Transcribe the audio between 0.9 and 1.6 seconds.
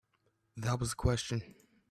question.